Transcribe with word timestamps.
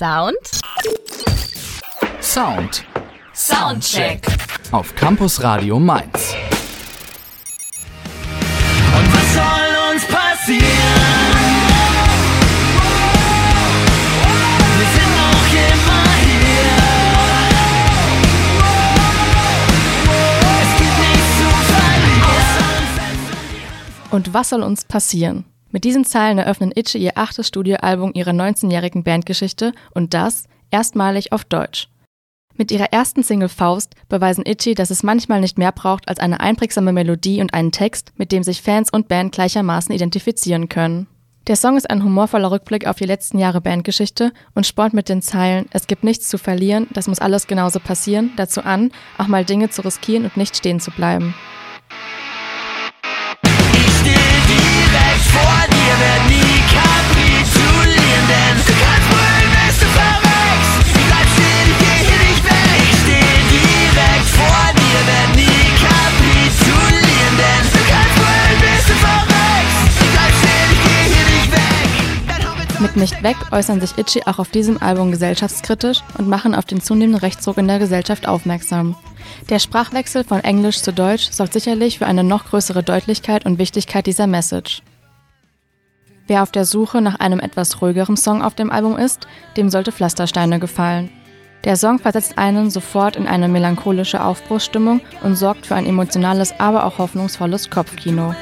Sound? 0.00 0.34
Sound 2.22 2.86
Soundcheck. 3.34 4.26
auf 4.72 4.94
Campus 4.94 5.42
Radio 5.42 5.78
Mainz. 5.78 6.34
Und 8.96 9.12
was 9.12 9.34
soll 9.34 9.76
uns 9.92 10.06
passieren? 10.06 10.64
Wir 14.78 14.88
sind 14.96 15.12
noch 15.20 15.52
immer 15.68 16.08
hier. 16.24 16.80
Es 20.62 20.70
gibt 20.78 20.96
nichts 20.98 21.30
zu 21.36 21.48
verlieren. 21.74 23.18
Und 24.12 24.32
was 24.32 24.48
soll 24.48 24.62
uns 24.62 24.82
passieren? 24.82 25.49
Mit 25.72 25.84
diesen 25.84 26.04
Zeilen 26.04 26.38
eröffnen 26.38 26.72
Itchy 26.74 26.98
ihr 26.98 27.16
achtes 27.16 27.46
Studioalbum 27.46 28.12
ihrer 28.14 28.32
19-jährigen 28.32 29.04
Bandgeschichte 29.04 29.72
und 29.94 30.14
das 30.14 30.44
erstmalig 30.70 31.32
auf 31.32 31.44
Deutsch. 31.44 31.88
Mit 32.56 32.72
ihrer 32.72 32.92
ersten 32.92 33.22
Single 33.22 33.48
Faust 33.48 33.94
beweisen 34.08 34.44
Itchy, 34.44 34.74
dass 34.74 34.90
es 34.90 35.02
manchmal 35.02 35.40
nicht 35.40 35.58
mehr 35.58 35.72
braucht 35.72 36.08
als 36.08 36.18
eine 36.18 36.40
einprägsame 36.40 36.92
Melodie 36.92 37.40
und 37.40 37.54
einen 37.54 37.72
Text, 37.72 38.12
mit 38.16 38.32
dem 38.32 38.42
sich 38.42 38.62
Fans 38.62 38.90
und 38.92 39.08
Band 39.08 39.32
gleichermaßen 39.32 39.94
identifizieren 39.94 40.68
können. 40.68 41.06
Der 41.46 41.56
Song 41.56 41.76
ist 41.76 41.88
ein 41.88 42.04
humorvoller 42.04 42.50
Rückblick 42.50 42.86
auf 42.86 42.96
die 42.96 43.06
letzten 43.06 43.38
Jahre 43.38 43.60
Bandgeschichte 43.60 44.32
und 44.54 44.66
spornt 44.66 44.92
mit 44.92 45.08
den 45.08 45.22
Zeilen 45.22 45.66
Es 45.72 45.86
gibt 45.86 46.04
nichts 46.04 46.28
zu 46.28 46.36
verlieren, 46.36 46.86
das 46.92 47.08
muss 47.08 47.20
alles 47.20 47.46
genauso 47.46 47.80
passieren 47.80 48.32
dazu 48.36 48.62
an, 48.62 48.90
auch 49.16 49.26
mal 49.26 49.44
Dinge 49.44 49.70
zu 49.70 49.82
riskieren 49.82 50.24
und 50.24 50.36
nicht 50.36 50.56
stehen 50.56 50.80
zu 50.80 50.90
bleiben. 50.90 51.34
Mit 72.80 72.96
Nicht 72.96 73.22
weg 73.22 73.36
äußern 73.50 73.80
sich 73.80 73.98
Itchy 73.98 74.22
auch 74.26 74.38
auf 74.38 74.50
diesem 74.50 74.82
Album 74.82 75.10
gesellschaftskritisch 75.10 76.00
und 76.18 76.28
machen 76.28 76.54
auf 76.54 76.64
den 76.64 76.80
zunehmenden 76.80 77.20
Rechtsruck 77.20 77.58
in 77.58 77.68
der 77.68 77.78
Gesellschaft 77.78 78.26
aufmerksam. 78.26 78.96
Der 79.48 79.58
Sprachwechsel 79.58 80.24
von 80.24 80.40
Englisch 80.40 80.80
zu 80.80 80.92
Deutsch 80.92 81.30
sorgt 81.30 81.52
sicherlich 81.52 81.98
für 81.98 82.06
eine 82.06 82.24
noch 82.24 82.46
größere 82.46 82.82
Deutlichkeit 82.82 83.44
und 83.44 83.58
Wichtigkeit 83.58 84.06
dieser 84.06 84.26
Message. 84.26 84.82
Wer 86.26 86.42
auf 86.42 86.52
der 86.52 86.64
Suche 86.64 87.00
nach 87.00 87.18
einem 87.20 87.40
etwas 87.40 87.82
ruhigeren 87.82 88.16
Song 88.16 88.42
auf 88.42 88.54
dem 88.54 88.70
Album 88.70 88.96
ist, 88.96 89.26
dem 89.56 89.68
sollte 89.68 89.92
Pflastersteine 89.92 90.58
gefallen. 90.58 91.10
Der 91.64 91.76
Song 91.76 91.98
versetzt 91.98 92.38
einen 92.38 92.70
sofort 92.70 93.16
in 93.16 93.26
eine 93.26 93.48
melancholische 93.48 94.24
Aufbruchsstimmung 94.24 95.00
und 95.22 95.36
sorgt 95.36 95.66
für 95.66 95.74
ein 95.74 95.86
emotionales, 95.86 96.58
aber 96.58 96.84
auch 96.84 96.98
hoffnungsvolles 96.98 97.68
Kopfkino. 97.68 98.34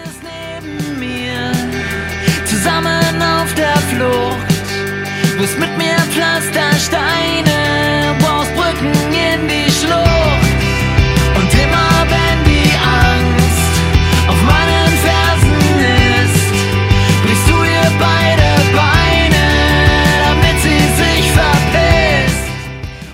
Bist 5.49 5.61
mit 5.61 5.79
mir 5.79 5.97
Pflastersteine, 6.11 8.15
brauchst 8.19 8.55
Brücken 8.55 8.93
in 8.93 9.49
die 9.49 9.71
Schlucht. 9.71 10.61
Und 11.37 11.55
immer 11.55 12.05
wenn 12.05 12.45
die 12.45 12.71
Angst 12.77 13.81
auf 14.29 14.43
meinen 14.43 14.93
Fersen 14.99 15.57
ist, 16.21 16.53
brichst 17.25 17.49
du 17.49 17.65
ihr 17.65 17.91
beide 17.99 18.61
Beine, 18.77 19.47
damit 20.27 20.61
sie 20.61 20.85
sich 21.03 21.25
verpisst. 21.33 22.45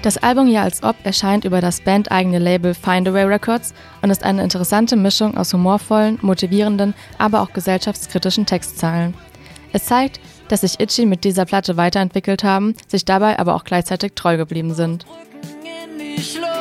Das 0.02 0.16
Album 0.16 0.48
Ja 0.48 0.62
als 0.62 0.82
Ob 0.82 0.96
erscheint 1.04 1.44
über 1.44 1.60
das 1.60 1.82
bandeigene 1.82 2.40
Label 2.40 2.74
Findaway 2.74 3.26
Records 3.26 3.74
und 4.02 4.10
ist 4.10 4.24
eine 4.24 4.42
interessante 4.42 4.96
Mischung 4.96 5.36
aus 5.36 5.52
humorvollen, 5.52 6.18
motivierenden, 6.20 6.94
aber 7.16 7.42
auch 7.42 7.52
gesellschaftskritischen 7.52 8.44
Textzeilen. 8.44 9.14
Es 9.72 9.84
zeigt, 9.84 10.18
dass 10.48 10.62
sich 10.62 10.80
Itchy 10.80 11.06
mit 11.06 11.24
dieser 11.24 11.44
Platte 11.44 11.76
weiterentwickelt 11.76 12.44
haben, 12.44 12.74
sich 12.88 13.04
dabei 13.04 13.38
aber 13.38 13.54
auch 13.54 13.64
gleichzeitig 13.64 14.12
treu 14.14 14.36
geblieben 14.36 14.74
sind. 14.74 15.06
Brücken 15.06 15.66
in 15.66 16.16
die. 16.16 16.53